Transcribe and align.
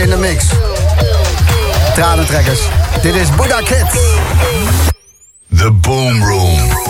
in 0.00 0.10
de 0.10 0.16
mix. 0.16 0.44
Tranentrekkers. 1.94 2.60
Dit 3.02 3.14
is 3.14 3.34
Buddha 3.36 3.60
Kids. 3.60 3.94
The 5.56 5.72
Boom 5.72 6.24
Room. 6.24 6.89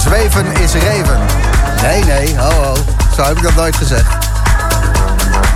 Zweven 0.00 0.56
is 0.56 0.72
reven. 0.72 1.18
Nee, 1.82 2.04
nee, 2.04 2.38
ho, 2.38 2.50
ho. 2.50 2.74
Zo 3.16 3.22
heb 3.22 3.36
ik 3.36 3.42
dat 3.42 3.54
nooit 3.54 3.76
gezegd. 3.76 4.06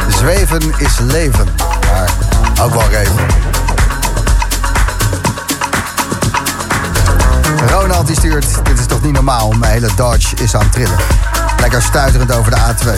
Zweven 0.08 0.74
is 0.78 0.98
leven. 0.98 1.48
Maar 1.92 2.10
ook 2.64 2.74
wel 2.74 2.88
reven. 2.88 3.16
Ronald 7.68 8.06
die 8.06 8.16
stuurt, 8.16 8.46
dit 8.64 8.78
is 8.78 8.86
toch 8.86 9.02
niet 9.02 9.12
normaal, 9.12 9.50
mijn 9.50 9.72
hele 9.72 9.90
Dodge 9.96 10.36
is 10.36 10.54
aan 10.54 10.62
het 10.62 10.72
trillen. 10.72 10.98
Lekker 11.60 11.82
stuiterend 11.82 12.32
over 12.32 12.50
de 12.50 12.56
A2. 12.56 12.88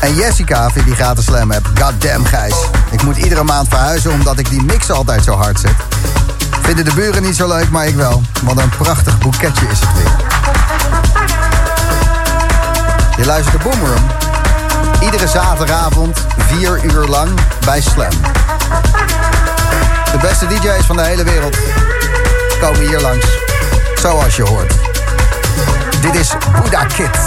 En 0.00 0.14
Jessica 0.14 0.70
vindt 0.70 0.86
die 0.86 0.96
gratis 0.96 1.24
slam 1.24 1.52
app. 1.52 1.70
Goddamn 1.80 2.26
Gijs. 2.26 2.56
Ik 2.90 3.02
moet 3.02 3.16
iedere 3.16 3.42
maand 3.42 3.68
verhuizen 3.68 4.12
omdat 4.12 4.38
ik 4.38 4.50
die 4.50 4.62
mix 4.62 4.90
altijd 4.90 5.24
zo 5.24 5.36
hard 5.36 5.60
zet. 5.60 5.91
Vinden 6.62 6.84
de 6.84 6.94
buren 6.94 7.22
niet 7.22 7.36
zo 7.36 7.48
leuk, 7.48 7.70
maar 7.70 7.86
ik 7.86 7.94
wel. 7.94 8.22
Wat 8.42 8.58
een 8.58 8.68
prachtig 8.68 9.18
boeketje 9.18 9.66
is 9.66 9.80
het 9.80 9.92
weer. 9.94 10.16
Je 13.16 13.26
luistert 13.26 13.62
de 13.62 13.68
Boomroom. 13.68 14.06
Iedere 15.00 15.28
zaterdagavond, 15.28 16.26
vier 16.36 16.84
uur 16.84 17.06
lang, 17.06 17.30
bij 17.64 17.80
Slam. 17.80 18.10
De 20.12 20.18
beste 20.20 20.46
DJ's 20.46 20.86
van 20.86 20.96
de 20.96 21.02
hele 21.02 21.24
wereld 21.24 21.56
komen 22.60 22.80
hier 22.80 23.00
langs. 23.00 23.26
Zoals 24.00 24.36
je 24.36 24.42
hoort. 24.42 24.72
Dit 26.00 26.14
is 26.14 26.32
Buddha 26.62 26.84
Kid. 26.84 27.18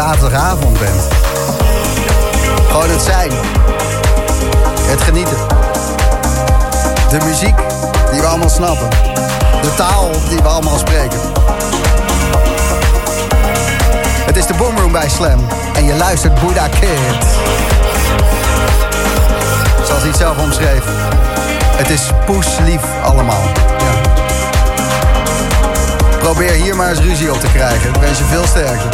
Zaterdagavond 0.00 0.78
bent. 0.78 1.02
Gewoon 2.70 2.90
het 2.90 3.02
zijn. 3.02 3.30
Het 4.80 5.00
genieten. 5.00 5.36
De 7.10 7.18
muziek 7.24 7.56
die 8.10 8.20
we 8.20 8.26
allemaal 8.26 8.48
snappen. 8.48 8.88
De 9.62 9.74
taal 9.76 10.10
die 10.28 10.38
we 10.38 10.48
allemaal 10.48 10.78
spreken. 10.78 11.20
Het 14.26 14.36
is 14.36 14.46
de 14.46 14.54
Boomroom 14.54 14.92
bij 14.92 15.08
Slam. 15.08 15.46
En 15.74 15.84
je 15.84 15.94
luistert 15.94 16.40
Buddha 16.40 16.68
Kid. 16.68 16.90
Zoals 19.86 20.02
hij 20.02 20.12
zelf 20.14 20.38
omschreef. 20.38 20.82
Het 21.76 21.90
is 21.90 22.10
poeslief 22.26 22.82
allemaal. 23.02 23.42
Ja. 23.78 24.10
Probeer 26.18 26.52
hier 26.52 26.76
maar 26.76 26.90
eens 26.90 27.00
ruzie 27.00 27.32
op 27.32 27.40
te 27.40 27.48
krijgen. 27.52 27.88
Ik 27.94 28.00
wens 28.00 28.18
je 28.18 28.24
veel 28.24 28.46
sterkte. 28.46 28.88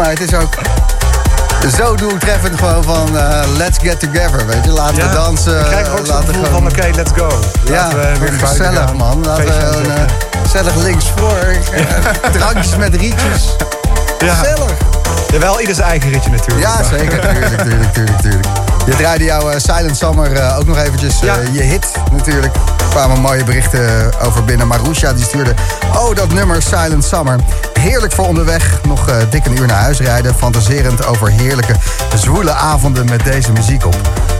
Maar 0.00 0.10
het 0.10 0.20
is 0.20 0.34
ook 0.34 0.54
zo 1.78 1.94
doeltreffend 1.94 2.58
gewoon 2.58 2.84
van 2.84 3.16
eh, 3.18 3.40
let's 3.56 3.78
get 3.82 4.00
together, 4.00 4.46
weet 4.46 4.64
je. 4.64 4.70
Laten 4.70 5.08
we 5.08 5.14
dansen. 5.14 5.58
Ik 5.60 5.64
krijg 5.66 5.88
ook 5.90 6.06
zo'n 6.06 6.14
laten 6.14 6.26
gevoel 6.28 6.44
gewoon- 6.44 6.70
van, 6.70 6.78
oké, 6.84 6.96
let's 6.96 7.10
go. 7.16 7.26
Laten 7.70 7.74
Ja, 7.98 8.12
we 8.12 8.18
weer 8.18 8.32
gezellig 8.32 8.78
gaan. 8.78 8.96
man. 8.96 9.24
Laten 9.24 9.44
we 9.44 9.50
eh, 9.92 10.02
gezellig 10.42 10.74
linksvoor. 10.74 11.38
eh, 11.72 11.82
drankjes 12.32 12.76
met 12.76 12.94
rietjes. 12.94 13.56
Ja. 14.18 14.34
Gezellig. 14.34 14.70
Ja, 15.32 15.38
wel 15.38 15.60
ieder 15.60 15.74
zijn 15.74 15.88
eigen 15.88 16.10
ritje 16.10 16.30
natuurlijk. 16.30 16.60
Ja, 16.66 16.82
zeker. 16.84 17.20
Tuurlijk, 17.20 17.62
tuurlijk, 17.62 17.92
tuurlijk, 17.92 18.20
tuurlijk. 18.20 18.46
Je 18.86 18.96
draaide 18.96 19.24
jouw 19.24 19.48
eh, 19.50 19.58
Silent 19.58 19.96
Summer 19.96 20.32
eh, 20.32 20.58
ook 20.58 20.66
nog 20.66 20.78
eventjes. 20.78 21.14
eh, 21.20 21.26
Ja. 21.26 21.36
je 21.52 21.62
hit 21.62 21.86
natuurlijk. 22.12 22.54
Er 22.54 22.86
kwamen 22.96 23.20
mooie 23.20 23.44
berichten 23.44 24.10
over 24.22 24.44
binnen. 24.44 24.66
Marusha 24.66 25.12
die 25.12 25.24
stuurde... 25.24 25.54
Oh, 25.96 26.14
dat 26.16 26.32
nummer 26.32 26.62
Silent 26.62 27.04
Summer. 27.04 27.38
Heerlijk 27.80 28.12
voor 28.12 28.26
onderweg. 28.26 28.80
Nog 28.86 29.08
eh, 29.08 29.16
dik 29.30 29.46
een 29.46 29.58
uur 29.58 29.66
naar 29.66 29.80
huis 29.82 29.98
rijden. 30.00 30.34
Fantaserend 30.34 31.06
over 31.06 31.30
heerlijke 31.30 31.74
zwoele 32.16 32.52
avonden 32.52 33.04
met 33.08 33.24
deze 33.24 33.52
muziek 33.52 33.86
op. 33.86 33.96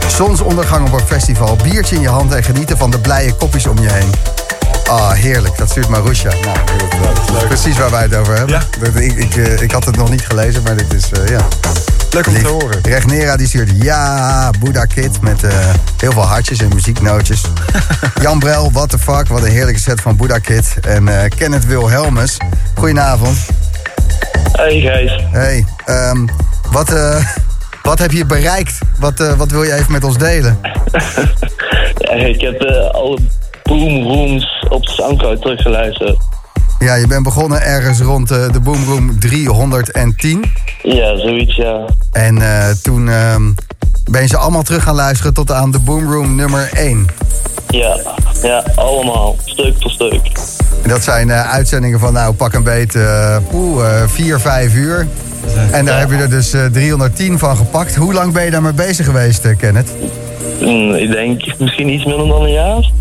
Zonsondergang 0.07 0.87
op 0.87 0.93
een 0.93 1.07
festival. 1.07 1.55
Biertje 1.63 1.95
in 1.95 2.01
je 2.01 2.09
hand 2.09 2.33
en 2.33 2.43
genieten 2.43 2.77
van 2.77 2.91
de 2.91 2.99
blije 2.99 3.33
kopjes 3.33 3.65
om 3.67 3.77
je 3.79 3.89
heen. 3.91 4.11
Ah, 4.89 5.11
heerlijk. 5.11 5.57
Dat 5.57 5.69
stuurt 5.69 5.87
Marusha. 5.87 6.29
Nou, 6.29 6.57
dat 7.25 7.41
is 7.41 7.47
precies 7.47 7.77
waar 7.77 7.89
wij 7.91 8.01
het 8.01 8.15
over 8.15 8.35
hebben. 8.37 8.61
Ja. 8.81 8.99
Ik, 8.99 9.15
ik, 9.15 9.35
eh, 9.35 9.61
ik 9.61 9.71
had 9.71 9.85
het 9.85 9.95
nog 9.95 10.09
niet 10.09 10.21
gelezen, 10.25 10.63
maar 10.63 10.75
dit 10.77 10.93
is... 10.93 11.11
eh, 11.11 11.27
ja. 11.27 11.39
Leuk 12.13 12.27
om 12.27 12.33
te 12.33 12.47
horen. 12.47 12.79
Regnera 12.83 13.37
die 13.37 13.47
stuurt 13.47 13.71
ja, 13.83 14.49
Buddha 14.59 14.85
Kid 14.85 15.21
met 15.21 15.43
eh, 15.43 15.73
heel 15.97 16.11
veel 16.11 16.21
hartjes 16.21 16.59
en 16.59 16.67
muzieknootjes. 16.73 17.41
Jan 18.21 18.39
Brel, 18.39 18.71
what 18.71 18.89
the 18.89 18.97
fuck, 18.97 19.27
wat 19.27 19.43
een 19.43 19.51
heerlijke 19.51 19.79
set 19.79 20.01
van 20.01 20.15
Buddha 20.15 20.37
Kid. 20.37 20.75
En 20.81 21.07
eh, 21.07 21.29
Kenneth 21.37 21.65
Wilhelmus, 21.65 22.37
goedenavond. 22.75 23.37
Hey 24.51 24.79
Gijs. 24.79 25.11
Hey, 25.31 25.65
ehm, 25.85 26.25
wat, 26.71 26.93
eh, 26.93 27.25
wat 27.83 27.99
heb 27.99 28.11
je 28.11 28.25
bereikt? 28.25 28.77
Wat, 28.99 29.19
eh, 29.19 29.33
wat 29.33 29.51
wil 29.51 29.63
je 29.63 29.73
even 29.73 29.91
met 29.91 30.03
ons 30.03 30.17
delen? 30.17 30.59
Ja, 31.97 32.11
ik 32.11 32.41
heb 32.41 32.61
eh, 32.61 32.89
alle 32.89 33.17
boomrooms 33.63 34.65
op 34.69 34.85
Soundcloud 34.85 35.41
teruggeluisterd. 35.41 36.17
Ja, 36.81 36.95
je 36.95 37.07
bent 37.07 37.23
begonnen 37.23 37.61
ergens 37.61 37.99
rond 37.99 38.31
eh, 38.31 38.51
de 38.51 38.59
Boomroom 38.59 39.19
310. 39.19 40.45
Ja, 40.83 41.17
zoiets 41.17 41.55
ja. 41.55 41.85
En 42.11 42.41
eh, 42.41 42.69
toen 42.81 43.09
ehm, 43.09 43.51
ben 44.11 44.21
je 44.21 44.27
ze 44.27 44.37
allemaal 44.37 44.63
terug 44.63 44.83
gaan 44.83 44.95
luisteren 44.95 45.33
tot 45.33 45.51
aan 45.51 45.71
de 45.71 45.79
Boomroom 45.79 46.35
nummer 46.35 46.69
1. 46.73 47.07
Ja, 47.67 47.97
ja, 48.43 48.63
allemaal. 48.75 49.35
Stuk 49.45 49.73
voor 49.79 49.91
stuk. 49.91 50.21
Dat 50.87 51.03
zijn 51.03 51.29
eh, 51.29 51.51
uitzendingen 51.51 51.99
van 51.99 52.13
nou 52.13 52.33
pak 52.33 52.53
een 52.53 52.63
beet 52.63 52.95
eh 52.95 53.37
poeh, 53.49 53.85
eh, 53.85 54.07
vier, 54.07 54.39
vijf 54.39 54.75
uur. 54.75 55.07
En 55.71 55.85
daar 55.85 55.99
heb 55.99 56.09
je 56.09 56.15
er 56.15 56.29
dus 56.29 56.53
eh, 56.53 56.65
310 56.65 57.39
van 57.39 57.57
gepakt. 57.57 57.95
Hoe 57.95 58.13
lang 58.13 58.33
ben 58.33 58.45
je 58.45 58.51
daarmee 58.51 58.73
bezig 58.73 59.05
geweest, 59.05 59.55
Kenneth? 59.55 59.89
Hm, 60.59 60.93
ik 60.93 61.11
denk 61.11 61.59
misschien 61.59 61.89
iets 61.89 62.05
minder 62.05 62.27
dan 62.27 62.41
een 62.41 62.51
jaar. 62.51 62.91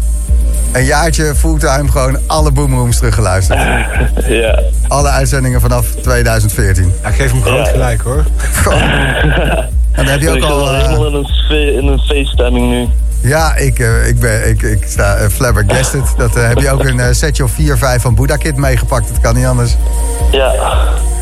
Een 0.72 0.84
jaartje 0.84 1.34
fulltime 1.34 1.90
gewoon 1.90 2.18
alle 2.26 2.52
boomrooms 2.52 2.96
teruggeluisterd. 2.96 3.58
ja. 4.28 4.58
Alle 4.88 5.08
uitzendingen 5.08 5.60
vanaf 5.60 5.86
2014. 6.02 6.92
Ja, 7.02 7.10
geef 7.10 7.30
hem 7.32 7.42
groot 7.42 7.66
Ja. 7.66 7.72
gelijk 7.72 8.00
hoor. 8.02 8.24
En 9.90 10.06
dan 10.06 10.14
heb 10.14 10.20
je 10.20 10.26
ik 10.28 10.32
ook 10.34 10.40
zit 10.40 10.50
al... 10.50 10.64
wel 10.64 10.74
eh, 10.74 10.82
helemaal 10.82 11.06
in 11.06 11.14
een, 11.14 11.24
sfeer, 11.24 11.74
in 11.78 11.86
een 11.86 11.98
feeststemming 11.98 12.70
nu. 12.70 12.88
ja, 13.28 13.54
ik, 13.56 13.78
eh, 13.78 14.08
ik, 14.08 14.20
ben, 14.20 14.48
ik, 14.48 14.62
ik 14.62 14.84
sta 14.88 15.14
eh, 15.14 15.28
flabbergasted. 15.28 16.02
Dat 16.16 16.36
eh, 16.36 16.48
heb 16.48 16.58
je 16.58 16.70
ook 16.70 16.84
een 16.84 17.00
eh, 17.00 17.06
setje 17.10 17.44
of 17.44 17.50
4, 17.50 17.78
5 17.78 18.02
van 18.02 18.14
Buddha 18.14 18.36
Kid 18.36 18.56
meegepakt. 18.56 19.08
Dat 19.08 19.20
kan 19.20 19.34
niet 19.34 19.44
anders. 19.46 19.76
Ja, 20.30 20.52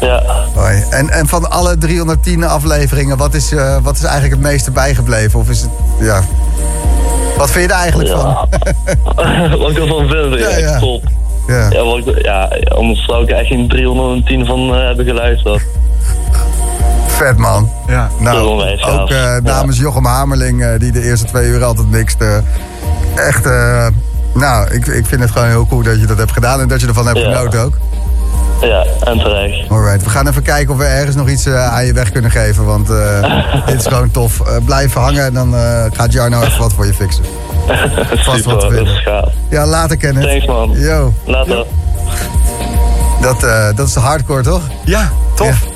ja. 0.00 0.22
Hoi. 0.54 0.84
En, 0.90 1.10
en 1.10 1.26
van 1.28 1.50
alle 1.50 1.78
310 1.78 2.44
afleveringen, 2.44 3.16
wat 3.16 3.34
is, 3.34 3.52
eh, 3.52 3.76
wat 3.82 3.96
is 3.96 4.02
eigenlijk 4.02 4.34
het 4.34 4.50
meeste 4.52 4.70
bijgebleven? 4.70 5.40
Of 5.40 5.48
is 5.48 5.60
het, 5.60 5.70
ja... 6.00 6.20
Wat 7.38 7.50
vind 7.50 7.64
je 7.70 7.74
er 7.74 7.80
eigenlijk 7.80 8.08
van? 8.10 8.24
Wat 9.60 9.70
ik 9.70 9.78
ervan 9.78 10.08
vind, 10.08 10.34
Ja, 10.34 10.48
ja, 10.48 10.56
ja. 10.58 10.68
echt 10.68 10.78
top. 10.78 11.02
Ja. 11.46 11.70
Ja, 11.70 11.84
wat 11.84 11.96
ik, 11.98 12.22
ja, 12.24 12.48
anders 12.68 13.04
zou 13.04 13.22
ik 13.22 13.30
echt 13.30 13.46
geen 13.46 13.68
310 13.68 14.46
van 14.46 14.74
eh, 14.74 14.86
hebben 14.86 15.04
geluisterd. 15.04 15.62
Vet 17.06 17.36
man. 17.36 17.70
Ja. 17.86 18.10
Nou, 18.20 18.38
ook 18.90 19.10
eh, 19.10 19.36
namens 19.42 19.78
Jochem 19.78 20.04
Hamerling, 20.04 20.62
eh, 20.64 20.78
die 20.78 20.92
de 20.92 21.02
eerste 21.02 21.26
twee 21.26 21.48
uur 21.48 21.64
altijd 21.64 22.16
eh, 22.18 22.36
echt, 23.26 23.46
eh, 23.46 23.86
nou, 24.34 24.74
ik, 24.74 24.86
ik 24.86 25.06
vind 25.06 25.20
het 25.20 25.30
gewoon 25.30 25.48
heel 25.48 25.66
cool 25.66 25.82
dat 25.82 26.00
je 26.00 26.06
dat 26.06 26.18
hebt 26.18 26.32
gedaan 26.32 26.60
en 26.60 26.68
dat 26.68 26.80
je 26.80 26.86
ervan 26.86 27.06
hebt 27.06 27.18
Ja. 27.18 27.24
genoten 27.32 27.60
ook. 27.60 27.78
Ja, 28.60 28.84
en 29.04 29.18
terecht. 29.18 29.70
Alright, 29.70 30.02
we 30.04 30.10
gaan 30.10 30.28
even 30.28 30.42
kijken 30.42 30.72
of 30.74 30.78
we 30.80 30.84
ergens 30.84 31.16
nog 31.16 31.28
iets 31.28 31.46
eh, 31.46 31.72
aan 31.74 31.86
je 31.86 31.92
weg 31.92 32.10
kunnen 32.10 32.30
geven, 32.30 32.64
want 32.64 32.90
eh, 32.90 33.22
dit 33.66 33.74
is 33.80 33.86
gewoon 33.86 34.10
tof. 34.10 34.40
Eh, 34.40 34.56
blijf 34.64 34.92
hangen 34.94 35.24
en 35.24 35.34
dan 35.34 35.54
eh, 35.54 35.84
gaat 35.92 36.12
Jarno 36.12 36.40
even 36.42 36.58
wat 36.58 36.72
voor 36.72 36.86
je 36.86 36.94
fixen. 36.94 37.24
Vast 38.24 38.44
wat 38.44 38.60
te 38.60 38.68
vinden. 38.70 38.96
gaaf. 38.96 39.28
Ja, 39.48 39.66
later 39.66 39.96
kennen. 39.96 40.22
Thanks 40.22 40.46
man. 40.46 40.70
Yo, 40.74 41.12
Later. 41.24 41.64
dat, 43.20 43.42
eh, 43.44 43.66
dat 43.74 43.86
is 43.86 43.92
de 43.92 44.00
hardcore 44.00 44.42
toch? 44.42 44.62
Ja, 44.84 45.12
tof. 45.34 45.66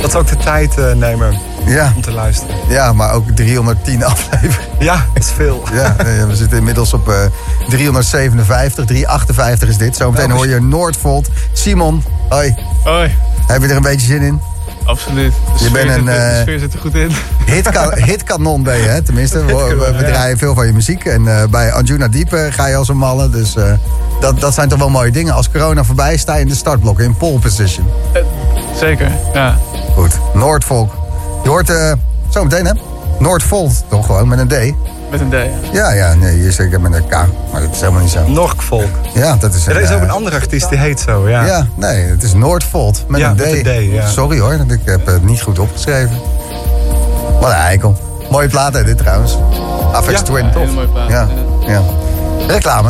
Dat 0.00 0.10
is 0.10 0.16
ook 0.16 0.26
de 0.28 0.36
tijd 0.36 0.78
eh, 0.78 0.92
nemen 0.92 1.38
Ja, 1.68 1.92
om 1.96 2.02
te 2.02 2.10
luisteren. 2.12 2.56
ja, 2.68 2.92
maar 2.92 3.12
ook 3.12 3.30
310 3.30 4.04
afleveringen. 4.12 4.76
Ja, 4.78 5.04
dat 5.14 5.22
is 5.22 5.30
veel. 5.30 5.62
Ja, 5.72 5.96
we 6.26 6.36
zitten 6.36 6.58
inmiddels 6.58 6.92
op 6.92 7.08
eh 7.08 7.14
357, 7.68 8.84
358 8.84 9.68
is 9.68 9.76
dit. 9.76 9.96
Zometeen 9.96 10.30
hoor 10.30 10.46
je 10.48 10.60
Noordvolt. 10.60 11.28
Simon, 11.52 12.02
hoi. 12.28 12.54
Hoi, 12.84 13.14
Heb 13.46 13.62
je 13.62 13.68
er 13.68 13.76
een 13.76 13.82
beetje 13.82 14.06
zin 14.06 14.22
in? 14.22 14.40
absoluut. 14.84 15.32
De, 15.58 15.64
Je 15.64 15.70
bent 15.70 15.88
een, 15.90 15.94
zit, 15.98 16.08
er- 16.08 16.28
eh, 16.28 16.34
de 16.34 16.40
sfeer 16.42 16.58
zit 16.58 16.72
er 16.72 16.78
goed 16.80 16.94
in. 16.94 17.10
Hitka 17.54 17.90
hitkanon 17.94 18.62
ben 18.62 18.76
je, 18.76 18.88
hè? 18.88 19.02
tenminste. 19.02 19.44
We, 19.44 19.54
we, 19.54 19.76
we 19.96 20.02
ja. 20.04 20.08
draaien 20.10 20.38
veel 20.38 20.54
van 20.54 20.66
je 20.66 20.72
muziek. 20.72 21.04
En 21.04 21.28
eh, 21.40 21.46
bij 21.48 21.72
Anjuna 21.72 22.08
Diep 22.08 22.32
eh, 22.32 22.52
ga 22.52 22.66
je 22.66 22.76
als 22.76 22.88
een 22.88 22.96
malle. 22.96 23.30
Dus 23.30 23.56
eh, 23.56 23.72
dat, 24.20 24.40
dat 24.40 24.54
zijn 24.54 24.68
toch 24.68 24.78
wel 24.78 24.90
mooie 24.90 25.10
dingen. 25.10 25.34
Als 25.34 25.50
corona 25.50 25.84
voorbij 25.84 26.14
is, 26.14 26.20
sta 26.20 26.34
je 26.34 26.40
in 26.40 26.48
de 26.48 26.54
startblokken, 26.54 27.04
in 27.04 27.16
pole 27.16 27.38
position. 27.38 27.86
Zeker, 28.80 29.10
ja. 29.34 29.58
Goed, 29.94 30.18
Noordvolk. 30.34 30.97
Je 31.42 31.48
hoort 31.48 31.70
eh, 31.70 31.92
zometeen, 32.28 32.66
hè? 32.66 32.72
Noordvolt, 33.18 33.84
toch 33.88 34.06
gewoon, 34.06 34.28
met 34.28 34.38
een 34.38 34.48
D. 34.48 34.74
Met 35.10 35.20
een 35.20 35.30
D. 35.30 35.34
ja. 35.72 35.92
Ja, 35.92 36.14
nee, 36.14 36.34
hier 36.38 36.52
zeg 36.52 36.66
ik 36.72 36.78
met 36.80 36.94
een 36.94 37.06
K. 37.06 37.10
Maar 37.52 37.60
dat 37.60 37.70
is 37.74 37.80
helemaal 37.80 38.00
niet 38.02 38.10
zo. 38.10 38.26
Norkvolk. 38.28 38.88
Ja, 39.14 39.36
dat 39.36 39.54
is 39.54 39.64
Ja, 39.64 39.70
er 39.72 39.80
is 39.80 39.88
eh, 39.88 39.96
ook 39.96 40.02
een 40.02 40.10
andere 40.10 40.36
artiest 40.36 40.68
die 40.68 40.78
heet 40.78 41.00
zo, 41.00 41.28
ja. 41.28 41.44
Ja, 41.44 41.66
nee, 41.74 42.04
het 42.04 42.22
is 42.22 42.34
Noordvolt 42.34 43.04
met 43.08 43.20
Ja, 43.20 43.28
een 43.30 43.36
D. 43.36 43.38
met 43.38 43.52
een 43.66 43.88
D, 43.88 43.92
ja. 43.92 44.06
Sorry 44.06 44.38
hoor, 44.40 44.52
ik 44.52 44.80
heb 44.84 45.06
het 45.06 45.24
niet 45.24 45.40
goed 45.42 45.58
opgeschreven. 45.58 46.16
Wat 47.40 47.50
een 47.50 47.56
eikel. 47.56 47.96
Mooie 48.30 48.48
plaat 48.48 48.74
hè, 48.74 48.84
dit 48.84 48.98
trouwens. 48.98 49.38
Afex 49.92 50.18
Ja, 50.18 50.24
Twin. 50.24 50.46
ja, 50.54 50.72
mooie 50.72 50.88
plaat, 50.88 51.08
Ja, 51.08 51.28
ja. 51.66 51.82
Reclame. 52.46 52.88